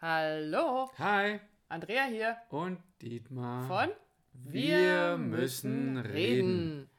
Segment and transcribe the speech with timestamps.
[0.00, 3.66] Hallo, Hi Andrea hier und Dietmar.
[3.66, 3.90] von
[4.32, 6.90] Wir müssen reden.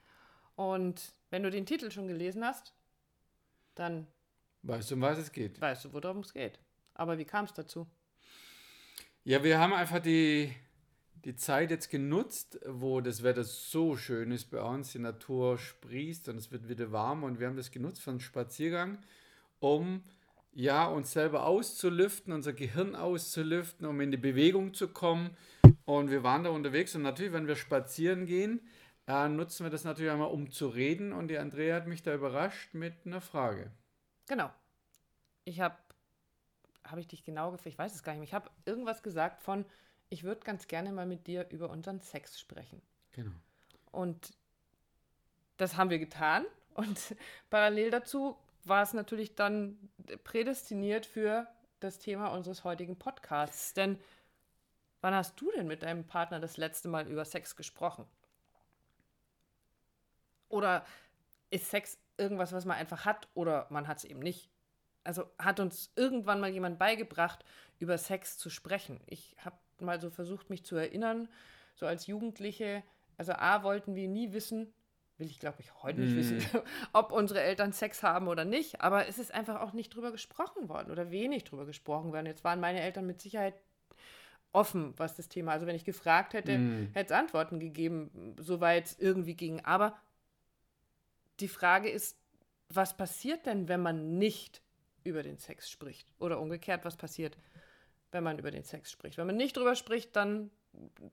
[0.55, 2.73] Und wenn du den Titel schon gelesen hast,
[3.75, 4.07] dann
[4.63, 5.61] Weißt du, um was es geht?
[5.61, 6.59] weißt du, worum es geht.
[6.95, 7.87] Aber wie kam es dazu?
[9.23, 10.51] Ja, wir haben einfach die,
[11.23, 16.29] die Zeit jetzt genutzt, wo das Wetter so schön ist bei uns, die Natur sprießt
[16.29, 18.97] und es wird wieder warm und wir haben das genutzt für einen Spaziergang,
[19.59, 20.01] um
[20.57, 25.37] ja, uns selber auszulüften, unser Gehirn auszulüften, um in die Bewegung zu kommen.
[25.85, 28.67] Und wir waren da unterwegs und natürlich, wenn wir spazieren gehen,
[29.05, 31.13] äh, nutzen wir das natürlich einmal, um zu reden.
[31.13, 33.69] Und die Andrea hat mich da überrascht mit einer Frage.
[34.25, 34.49] Genau.
[35.45, 35.77] Ich habe,
[36.83, 39.43] habe ich dich genau gefragt, ich weiß es gar nicht mehr, ich habe irgendwas gesagt
[39.43, 39.63] von,
[40.09, 42.81] ich würde ganz gerne mal mit dir über unseren Sex sprechen.
[43.11, 43.31] Genau.
[43.91, 44.33] Und
[45.57, 46.47] das haben wir getan.
[46.73, 47.15] Und
[47.51, 49.77] parallel dazu war es natürlich dann
[50.23, 51.47] prädestiniert für
[51.79, 53.73] das Thema unseres heutigen Podcasts.
[53.73, 53.99] Denn
[55.01, 58.05] wann hast du denn mit deinem Partner das letzte Mal über Sex gesprochen?
[60.49, 60.85] Oder
[61.49, 64.49] ist Sex irgendwas, was man einfach hat oder man hat es eben nicht?
[65.03, 67.45] Also hat uns irgendwann mal jemand beigebracht,
[67.79, 68.99] über Sex zu sprechen.
[69.05, 71.29] Ich habe mal so versucht, mich zu erinnern,
[71.75, 72.83] so als Jugendliche.
[73.17, 74.73] Also A wollten wir nie wissen,
[75.17, 76.17] will ich glaube ich heute nicht Mm.
[76.17, 76.37] wissen,
[76.93, 78.81] ob unsere Eltern Sex haben oder nicht.
[78.81, 82.25] Aber es ist einfach auch nicht drüber gesprochen worden oder wenig drüber gesprochen worden.
[82.27, 83.55] Jetzt waren meine Eltern mit Sicherheit
[84.53, 85.51] offen, was das Thema.
[85.51, 86.91] Also wenn ich gefragt hätte, Mm.
[86.93, 89.63] hätte es Antworten gegeben, soweit es irgendwie ging.
[89.65, 89.97] Aber
[91.39, 92.17] die Frage ist,
[92.69, 94.61] was passiert denn, wenn man nicht
[95.03, 96.07] über den Sex spricht?
[96.19, 97.37] Oder umgekehrt, was passiert,
[98.11, 99.17] wenn man über den Sex spricht?
[99.17, 100.51] Wenn man nicht drüber spricht, dann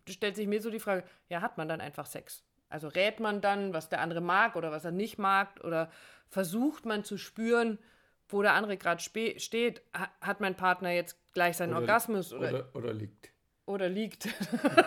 [0.08, 2.42] stellt sich mir so die Frage, ja, hat man dann einfach Sex?
[2.74, 5.62] Also rät man dann, was der andere mag oder was er nicht mag?
[5.62, 5.92] Oder
[6.28, 7.78] versucht man zu spüren,
[8.26, 9.80] wo der andere gerade steht?
[9.96, 12.32] Ha- Hat mein Partner jetzt gleich seinen Oder- Orgasmus?
[12.32, 13.30] Oder, Oder, oder liegt.
[13.66, 14.26] oder liegt.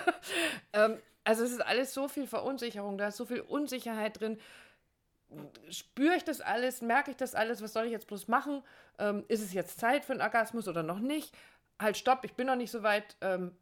[0.74, 4.38] ähm, also es ist alles so viel Verunsicherung, da ist so viel Unsicherheit drin.
[5.70, 6.82] Spüre ich das alles?
[6.82, 7.62] Merke ich das alles?
[7.62, 8.64] Was soll ich jetzt bloß machen?
[9.00, 11.34] Ähm, ist es jetzt Zeit für einen Orgasmus oder noch nicht?
[11.82, 13.16] Halt, stopp, ich bin noch nicht so weit.
[13.22, 13.56] Ähm,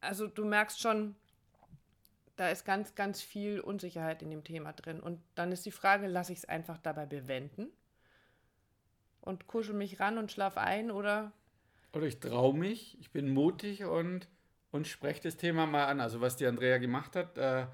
[0.00, 1.16] also du merkst schon,
[2.38, 5.00] da ist ganz, ganz viel Unsicherheit in dem Thema drin.
[5.00, 7.68] Und dann ist die Frage, lasse ich es einfach dabei bewenden
[9.20, 11.32] und kuschel mich ran und schlaf ein oder
[11.92, 14.28] Oder ich traue mich, ich bin mutig und,
[14.70, 16.00] und spreche das Thema mal an.
[16.00, 17.66] Also was die Andrea gemacht hat, äh,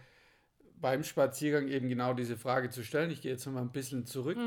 [0.77, 3.11] beim Spaziergang eben genau diese Frage zu stellen.
[3.11, 4.39] Ich gehe jetzt noch mal ein bisschen zurück.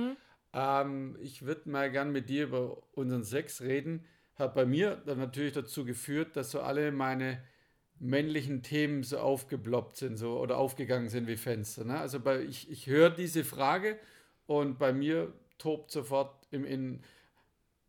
[0.51, 4.03] Ähm, ich würde mal gern mit dir über unseren Sex reden.
[4.33, 7.39] Hat bei mir dann natürlich dazu geführt, dass so alle meine
[8.00, 11.84] männlichen Themen so aufgeploppt sind so, oder aufgegangen sind wie Fenster.
[11.84, 12.00] Ne?
[12.00, 13.97] Also bei, ich, ich höre diese Frage
[14.46, 17.03] und bei mir tobt sofort im Innen,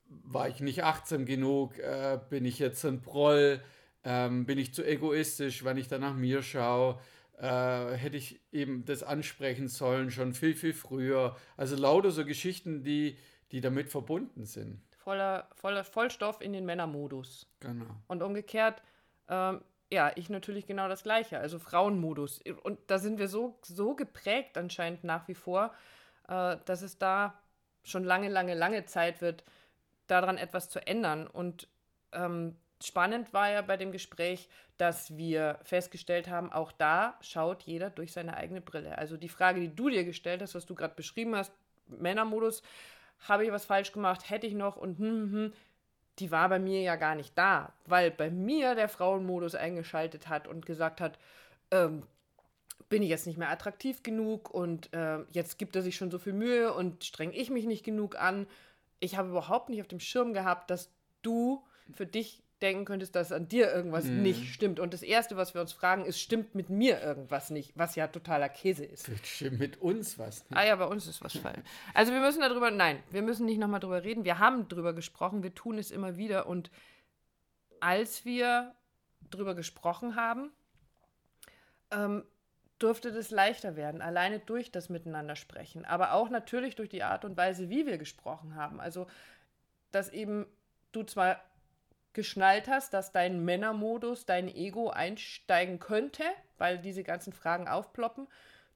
[0.08, 3.60] war ich nicht achtsam genug, äh, bin ich jetzt ein Proll,
[4.04, 6.98] ähm, bin ich zu egoistisch, wenn ich da nach mir schaue,
[7.36, 11.36] äh, hätte ich eben das ansprechen sollen, schon viel, viel früher.
[11.56, 13.18] Also lauter so Geschichten, die,
[13.52, 14.80] die damit verbunden sind.
[14.96, 17.46] voller, voller Vollstoff in den Männermodus.
[17.60, 17.86] Genau.
[18.08, 18.82] Und umgekehrt,
[19.28, 22.40] ähm, ja, ich natürlich genau das Gleiche, also Frauenmodus.
[22.62, 25.72] Und da sind wir so, so geprägt anscheinend nach wie vor,
[26.28, 27.40] äh, dass es da
[27.82, 29.44] schon lange, lange, lange Zeit wird,
[30.06, 31.26] daran etwas zu ändern.
[31.26, 31.68] Und
[32.12, 37.90] ähm, spannend war ja bei dem Gespräch, dass wir festgestellt haben, auch da schaut jeder
[37.90, 38.96] durch seine eigene Brille.
[38.96, 41.52] Also die Frage, die du dir gestellt hast, was du gerade beschrieben hast,
[41.86, 42.62] Männermodus,
[43.26, 45.52] habe ich was falsch gemacht, hätte ich noch und hm, hm, hm,
[46.18, 50.48] die war bei mir ja gar nicht da, weil bei mir der Frauenmodus eingeschaltet hat
[50.48, 51.18] und gesagt hat,
[51.70, 52.02] ähm,
[52.88, 56.18] bin ich jetzt nicht mehr attraktiv genug und äh, jetzt gibt er sich schon so
[56.18, 58.46] viel Mühe und streng ich mich nicht genug an.
[59.00, 60.90] Ich habe überhaupt nicht auf dem Schirm gehabt, dass
[61.22, 61.62] du
[61.92, 64.22] für dich denken könntest, dass an dir irgendwas Mhm.
[64.22, 64.80] nicht stimmt.
[64.80, 68.08] Und das Erste, was wir uns fragen, ist, stimmt mit mir irgendwas nicht, was ja
[68.08, 69.08] totaler Käse ist.
[69.24, 70.44] Stimmt mit uns was.
[70.50, 71.60] Ah ja, bei uns ist was falsch.
[71.94, 74.24] Also wir müssen darüber, nein, wir müssen nicht nochmal drüber reden.
[74.24, 76.46] Wir haben drüber gesprochen, wir tun es immer wieder.
[76.46, 76.70] Und
[77.80, 78.74] als wir
[79.30, 80.50] drüber gesprochen haben,
[81.90, 82.24] ähm,
[82.78, 87.24] durfte das leichter werden, alleine durch das Miteinander sprechen, aber auch natürlich durch die Art
[87.24, 88.80] und Weise, wie wir gesprochen haben.
[88.80, 89.06] Also,
[89.90, 90.46] dass eben
[90.92, 91.40] du zwar
[92.18, 96.24] geschnallt hast, dass dein Männermodus, dein Ego einsteigen könnte,
[96.56, 98.26] weil diese ganzen Fragen aufploppen,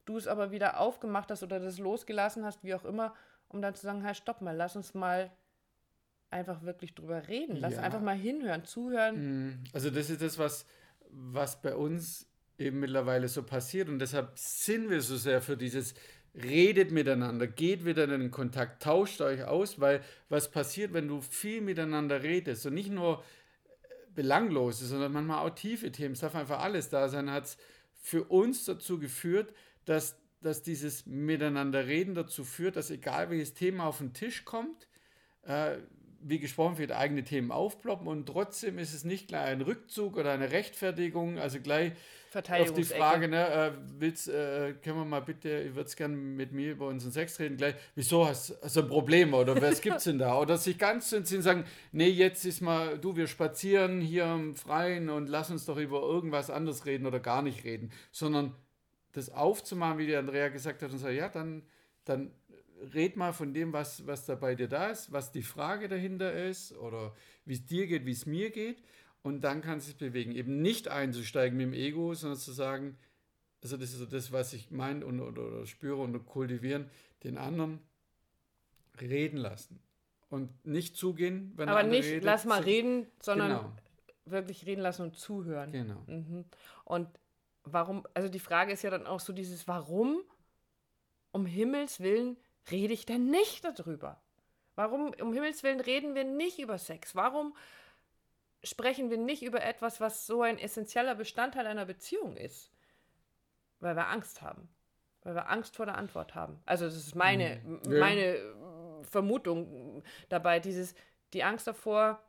[0.05, 3.13] du es aber wieder aufgemacht hast oder das losgelassen hast, wie auch immer,
[3.49, 5.29] um dann zu sagen, hey, stopp mal, lass uns mal
[6.29, 7.57] einfach wirklich drüber reden.
[7.57, 7.81] Lass Ja.
[7.81, 9.49] einfach mal hinhören, zuhören.
[9.49, 10.65] Mm, Also das ist das, was,
[11.09, 12.25] was bei uns
[12.57, 15.95] eben mittlerweile so passiert und deshalb sind wir so sehr für dieses
[16.35, 21.21] redet miteinander, geht wieder in den Kontakt, tauscht euch aus, weil was passiert, wenn du
[21.21, 23.23] viel miteinander redest und nicht nur
[24.15, 26.13] Belanglose, sondern manchmal auch tiefe Themen.
[26.13, 27.31] Es darf einfach alles da sein.
[27.31, 27.57] Hat es
[27.95, 29.53] für uns dazu geführt,
[29.85, 34.87] dass, dass dieses Miteinanderreden dazu führt, dass egal welches Thema auf den Tisch kommt,
[35.43, 35.77] äh,
[36.25, 40.31] wie gesprochen wird, eigene Themen aufploppen und trotzdem ist es nicht gleich ein Rückzug oder
[40.31, 41.93] eine Rechtfertigung, also gleich
[42.35, 46.15] auf die Frage, ne, äh, willst, äh, können wir mal bitte, ich würde es gerne
[46.15, 49.97] mit mir über unseren Sex reden, gleich, wieso hast, du ein Problem oder was gibt
[49.97, 50.37] es denn da?
[50.39, 54.55] Oder sich ganz zu entziehen sagen, nee, jetzt ist mal, du, wir spazieren hier im
[54.55, 58.55] Freien und lass uns doch über irgendwas anderes reden oder gar nicht reden, sondern
[59.11, 61.63] das aufzumachen, wie die Andrea gesagt hat und sagen, ja, dann,
[62.03, 62.31] dann
[62.93, 66.33] red mal von dem, was, was da bei dir da ist, was die Frage dahinter
[66.33, 67.15] ist oder
[67.45, 68.83] wie es dir geht, wie es mir geht.
[69.21, 70.33] Und dann kann es sich bewegen.
[70.33, 72.97] Eben nicht einzusteigen mit dem Ego, sondern zu sagen,
[73.61, 76.89] also das ist so das, was ich meine und, oder, oder spüre und kultivieren,
[77.23, 77.79] den anderen
[78.99, 79.79] reden lassen.
[80.29, 83.71] Und nicht zugehen, wenn Aber nicht, redet, lass mal reden, sondern genau.
[84.25, 85.71] wirklich reden lassen und zuhören.
[85.71, 86.03] Genau.
[86.07, 86.45] Mhm.
[86.83, 87.07] Und
[87.63, 90.21] warum, also die Frage ist ja dann auch so dieses, warum
[91.31, 92.37] um Himmels Willen
[92.71, 94.21] rede ich denn nicht darüber?
[94.75, 97.15] Warum, um Himmels Willen, reden wir nicht über Sex?
[97.15, 97.55] Warum
[98.63, 102.71] sprechen wir nicht über etwas, was so ein essentieller Bestandteil einer Beziehung ist?
[103.79, 104.69] Weil wir Angst haben.
[105.21, 106.61] Weil wir Angst vor der Antwort haben.
[106.65, 107.81] Also, das ist meine, mhm.
[107.91, 107.99] ja.
[107.99, 108.55] meine
[109.03, 110.95] Vermutung dabei, dieses,
[111.33, 112.23] die Angst davor,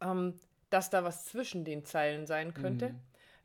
[0.00, 0.38] ähm,
[0.70, 2.90] dass da was zwischen den Zeilen sein könnte.
[2.90, 3.00] Mhm.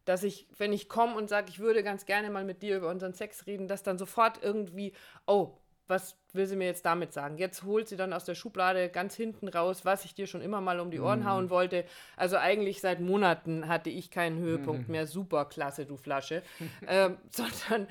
[0.05, 2.89] Dass ich, wenn ich komme und sage, ich würde ganz gerne mal mit dir über
[2.89, 4.93] unseren Sex reden, dass dann sofort irgendwie,
[5.27, 5.60] oh,
[5.91, 7.37] was will sie mir jetzt damit sagen?
[7.37, 10.61] Jetzt holt sie dann aus der Schublade ganz hinten raus, was ich dir schon immer
[10.61, 11.29] mal um die Ohren mhm.
[11.29, 11.85] hauen wollte.
[12.15, 14.91] Also eigentlich seit Monaten hatte ich keinen Höhepunkt mhm.
[14.93, 15.05] mehr.
[15.05, 16.41] Super klasse, du Flasche.
[16.87, 17.87] ähm, sondern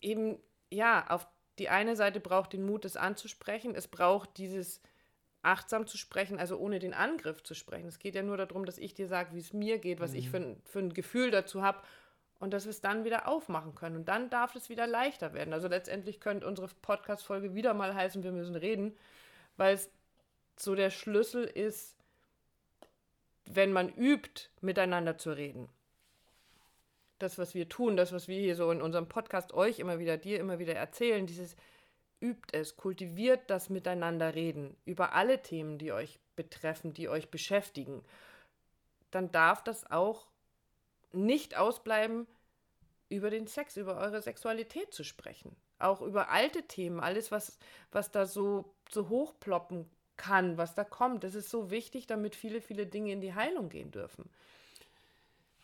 [0.00, 0.38] eben,
[0.70, 1.26] ja, auf
[1.58, 3.74] die eine Seite braucht den Mut, es anzusprechen.
[3.74, 4.80] Es braucht dieses
[5.42, 7.88] achtsam zu sprechen, also ohne den Angriff zu sprechen.
[7.88, 10.18] Es geht ja nur darum, dass ich dir sage, wie es mir geht, was mhm.
[10.18, 11.80] ich für, für ein Gefühl dazu habe
[12.40, 13.96] und dass wir es dann wieder aufmachen können.
[13.96, 15.52] Und dann darf es wieder leichter werden.
[15.52, 18.96] Also letztendlich könnte unsere Podcast-Folge wieder mal heißen, wir müssen reden,
[19.56, 19.90] weil es
[20.56, 21.96] so der Schlüssel ist,
[23.46, 25.68] wenn man übt, miteinander zu reden.
[27.18, 30.16] Das, was wir tun, das, was wir hier so in unserem Podcast euch immer wieder,
[30.16, 31.56] dir immer wieder erzählen, dieses
[32.20, 38.02] übt es, kultiviert das Miteinander reden über alle Themen, die euch betreffen, die euch beschäftigen,
[39.10, 40.26] dann darf das auch
[41.14, 42.26] nicht ausbleiben,
[43.08, 45.54] über den Sex, über eure Sexualität zu sprechen.
[45.78, 47.58] Auch über alte Themen, alles, was,
[47.92, 51.24] was da so, so hochploppen kann, was da kommt.
[51.24, 54.30] Das ist so wichtig, damit viele, viele Dinge in die Heilung gehen dürfen.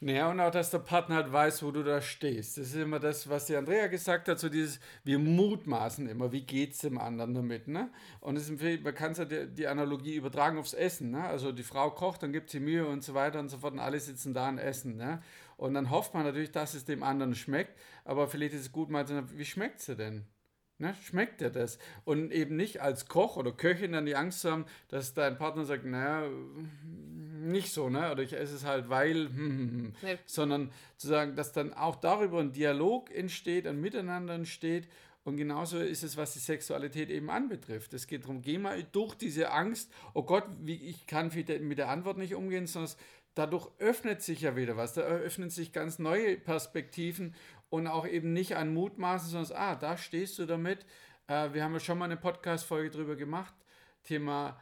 [0.02, 2.56] Naja, und auch, dass der Partner halt weiß, wo du da stehst.
[2.56, 6.40] Das ist immer das, was die Andrea gesagt hat, so dieses, wir mutmaßen immer, wie
[6.40, 7.90] geht es dem anderen damit, ne?
[8.20, 11.24] Und es ist, man kann ja die, die, Analogie übertragen aufs Essen, ne?
[11.24, 13.78] Also die Frau kocht, dann gibt sie Mühe und so weiter und so fort und
[13.78, 15.20] alle sitzen da und essen, ne?
[15.58, 18.88] Und dann hofft man natürlich, dass es dem anderen schmeckt, aber vielleicht ist es gut
[18.88, 20.24] mal zu sagen, wie schmeckt sie denn?
[20.78, 21.78] Ne, schmeckt dir das?
[22.04, 25.66] Und eben nicht als Koch oder Köchin dann die Angst zu haben, dass dein Partner
[25.66, 26.26] sagt, naja,
[27.40, 28.10] nicht so, ne?
[28.12, 29.92] Oder ich esse es halt, weil, hm, hm, hm.
[30.02, 30.18] Nee.
[30.26, 34.88] sondern zu sagen, dass dann auch darüber ein Dialog entsteht, ein Miteinander entsteht.
[35.22, 37.92] Und genauso ist es, was die Sexualität eben anbetrifft.
[37.92, 41.88] Es geht darum, geh mal durch diese Angst, oh Gott, wie, ich kann mit der
[41.90, 42.92] Antwort nicht umgehen, sondern
[43.34, 44.94] dadurch öffnet sich ja wieder was.
[44.94, 47.34] Da öffnen sich ganz neue Perspektiven
[47.68, 50.86] und auch eben nicht an Mutmaßen, sondern, ah, da stehst du damit.
[51.28, 53.54] Äh, wir haben ja schon mal eine Podcast-Folge drüber gemacht,
[54.02, 54.58] Thema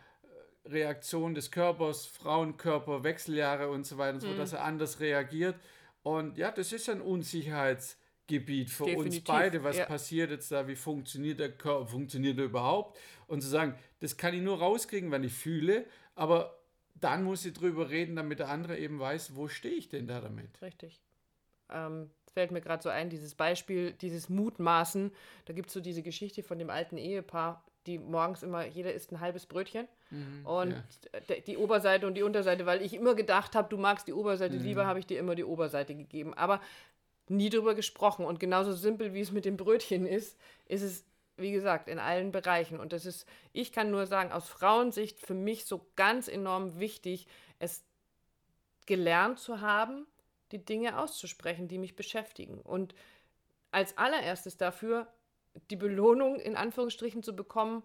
[0.71, 4.37] Reaktion des Körpers, Frauenkörper, Wechseljahre und so weiter und so, mhm.
[4.37, 5.57] dass er anders reagiert.
[6.03, 9.65] Und ja, das ist ein Unsicherheitsgebiet für Definitiv, uns beide.
[9.65, 9.87] Was ja.
[9.87, 10.69] passiert jetzt da?
[10.69, 11.87] Wie funktioniert der Körper?
[11.87, 12.99] Funktioniert er überhaupt?
[13.27, 15.85] Und zu sagen, das kann ich nur rauskriegen, wenn ich fühle,
[16.15, 16.59] aber
[16.95, 20.21] dann muss ich drüber reden, damit der andere eben weiß, wo stehe ich denn da
[20.21, 20.61] damit.
[20.63, 21.01] Richtig.
[21.71, 25.13] Ähm, fällt mir gerade so ein, dieses Beispiel, dieses Mutmaßen.
[25.45, 29.11] Da gibt es so diese Geschichte von dem alten Ehepaar, die morgens immer, jeder isst
[29.11, 29.89] ein halbes Brötchen.
[30.11, 31.37] Mhm, und ja.
[31.47, 34.63] die Oberseite und die Unterseite, weil ich immer gedacht habe, du magst die Oberseite mhm.
[34.63, 36.35] lieber, habe ich dir immer die Oberseite gegeben.
[36.35, 36.61] Aber
[37.29, 38.25] nie drüber gesprochen.
[38.25, 41.05] Und genauso simpel, wie es mit dem Brötchen ist, ist es,
[41.37, 42.81] wie gesagt, in allen Bereichen.
[42.81, 47.27] Und das ist, ich kann nur sagen, aus Frauensicht für mich so ganz enorm wichtig,
[47.59, 47.85] es
[48.87, 50.07] gelernt zu haben,
[50.53, 52.59] die Dinge auszusprechen, die mich beschäftigen.
[52.61, 52.95] Und
[53.71, 55.07] als allererstes dafür
[55.71, 57.83] die Belohnung in Anführungsstrichen zu bekommen,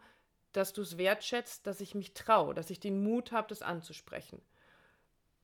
[0.51, 4.41] dass du es wertschätzt, dass ich mich traue, dass ich den Mut habe, das anzusprechen.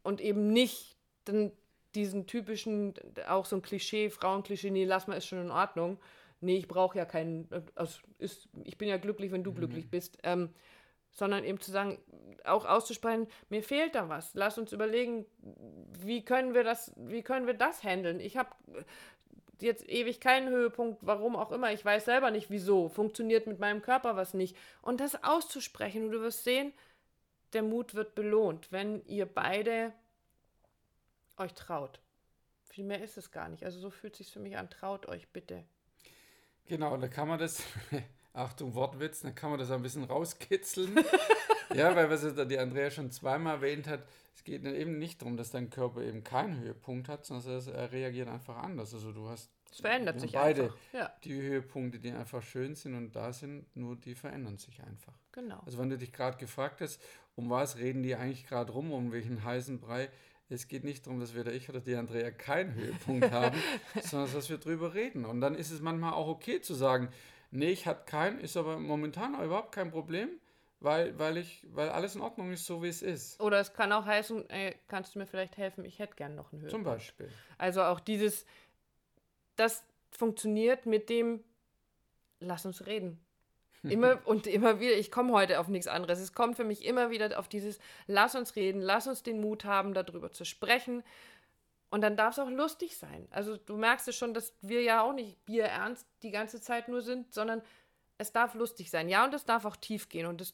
[0.04, 1.52] Und eben nicht den,
[1.96, 2.94] diesen typischen,
[3.28, 6.00] auch so ein Klischee, Frauenklischee, nee, lass mal, ist schon in Ordnung.
[6.42, 9.56] Nee, ich brauche ja keinen, also ist, ich bin ja glücklich, wenn du mhm.
[9.56, 10.20] glücklich bist.
[10.24, 10.54] Ähm,
[11.12, 12.00] sondern eben zu sagen,
[12.46, 14.34] auch auszusprechen, mir fehlt da was.
[14.36, 15.26] Lass uns überlegen,
[16.00, 18.20] wie können wir das, wie können wir das handeln?
[18.20, 18.50] Ich habe
[19.62, 21.72] jetzt ewig keinen Höhepunkt, warum auch immer.
[21.72, 22.90] Ich weiß selber nicht, wieso.
[22.90, 24.56] Funktioniert mit meinem Körper was nicht.
[24.82, 26.06] Und das auszusprechen.
[26.06, 26.74] Und du wirst sehen,
[27.54, 29.94] der Mut wird belohnt, wenn ihr beide
[31.38, 32.00] euch traut.
[32.66, 33.64] Viel mehr ist es gar nicht.
[33.64, 34.70] Also so fühlt es sich für mich an.
[34.70, 35.64] Traut euch bitte.
[36.68, 37.64] Genau, und da kann man das,
[38.40, 40.98] Achtung, Wortwitz, dann kann man das ein bisschen rauskitzeln.
[41.76, 44.04] ja, weil was die Andrea schon zweimal erwähnt hat,
[44.36, 48.30] es geht eben nicht darum, dass dein Körper eben keinen Höhepunkt hat, sondern er reagiert
[48.30, 48.94] einfach anders.
[48.94, 50.78] Also du hast es verändert sich beide einfach.
[50.94, 51.14] Ja.
[51.24, 55.14] die Höhepunkte, die einfach schön sind und da sind, nur die verändern sich einfach.
[55.32, 55.62] Genau.
[55.66, 57.02] Also wenn du dich gerade gefragt hast,
[57.36, 60.10] um was reden die eigentlich gerade rum, um welchen heißen Brei,
[60.50, 63.56] es geht nicht darum, dass weder ich oder die Andrea keinen Höhepunkt haben,
[64.02, 65.26] sondern dass wir drüber reden.
[65.26, 67.10] Und dann ist es manchmal auch okay zu sagen,
[67.52, 70.30] nee, ich hatte keinen, ist aber momentan auch überhaupt kein Problem,
[70.80, 73.40] weil, weil, ich, weil alles in Ordnung ist, so wie es ist.
[73.40, 76.52] Oder es kann auch heißen, ey, kannst du mir vielleicht helfen, ich hätte gern noch
[76.52, 76.72] einen Höhepunkt.
[76.72, 77.30] Zum Beispiel.
[77.58, 78.46] Also auch dieses,
[79.56, 81.44] das funktioniert mit dem,
[82.40, 83.20] lass uns reden.
[83.84, 86.20] Immer und immer wieder, ich komme heute auf nichts anderes.
[86.20, 89.64] Es kommt für mich immer wieder auf dieses, lass uns reden, lass uns den Mut
[89.64, 91.02] haben, darüber zu sprechen.
[91.90, 93.28] Und dann darf es auch lustig sein.
[93.32, 96.88] Also du merkst es schon, dass wir ja auch nicht Bier ernst die ganze Zeit
[96.88, 97.62] nur sind, sondern
[98.18, 99.10] es darf lustig sein.
[99.10, 100.28] Ja, und es darf auch tief gehen.
[100.28, 100.54] Und das,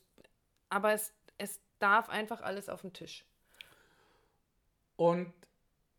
[0.69, 3.25] aber es, es darf einfach alles auf den Tisch.
[4.95, 5.33] Und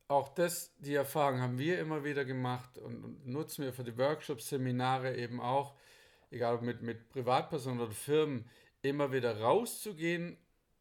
[0.08, 3.98] auch das, die Erfahrung haben wir immer wieder gemacht und, und nutzen wir für die
[3.98, 5.74] Workshops, Seminare eben auch
[6.30, 8.44] egal ob mit, mit Privatpersonen oder Firmen,
[8.82, 10.36] immer wieder rauszugehen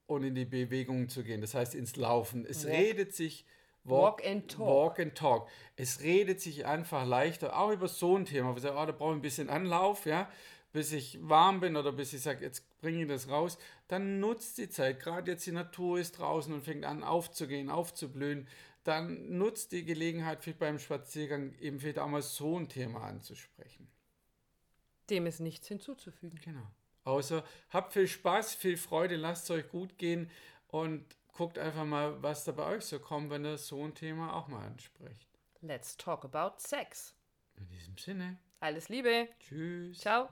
[0.07, 1.41] und in die Bewegung zu gehen.
[1.41, 2.45] Das heißt ins Laufen.
[2.45, 3.45] Es walk, redet sich
[3.85, 4.67] walk, walk, and talk.
[4.67, 5.49] Walk and talk.
[5.75, 8.55] Es redet sich einfach leichter, auch über so ein Thema.
[8.55, 10.29] Wir sagen, oh, da brauche ich ein bisschen Anlauf, ja,
[10.73, 13.57] bis ich warm bin oder bis ich sage, jetzt bringe ich das raus.
[13.87, 14.99] Dann nutzt die Zeit.
[14.99, 18.47] Gerade jetzt die Natur ist draußen und fängt an aufzugehen, aufzublühen.
[18.83, 23.87] Dann nutzt die Gelegenheit, vielleicht beim Spaziergang eben vielleicht auch mal so ein Thema anzusprechen.
[25.09, 26.39] Dem ist nichts hinzuzufügen.
[26.43, 26.67] Genau.
[27.03, 30.29] Außer habt viel Spaß, viel Freude, lasst es euch gut gehen
[30.67, 34.33] und guckt einfach mal, was da bei euch so kommt, wenn ihr so ein Thema
[34.33, 35.29] auch mal anspricht.
[35.61, 37.15] Let's talk about sex.
[37.57, 38.39] In diesem Sinne.
[38.59, 39.29] Alles Liebe.
[39.39, 39.99] Tschüss.
[39.99, 40.29] Ciao.